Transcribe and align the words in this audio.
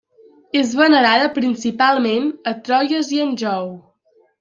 És 0.61 0.71
venerada 0.79 1.29
principalment 1.37 2.27
a 2.55 2.59
Troyes 2.67 3.17
i 3.19 3.25
Anjou. 3.31 3.75